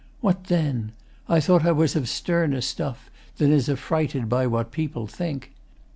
[0.19, 0.93] What then?
[1.29, 5.51] I thought I was of sterner stuff Than is affrighted by what people think.